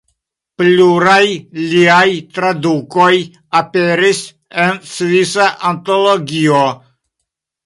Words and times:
Pluraj 0.59 1.25
liaj 1.73 2.07
tradukoj 2.37 3.11
aperis 3.61 4.23
en 4.65 4.81
Svisa 4.95 5.49
antologio. 5.75 6.65